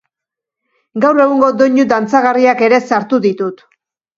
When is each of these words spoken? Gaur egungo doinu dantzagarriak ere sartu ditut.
Gaur 1.03 1.19
egungo 1.25 1.49
doinu 1.59 1.85
dantzagarriak 1.93 2.67
ere 2.71 2.81
sartu 2.91 3.21
ditut. 3.29 3.67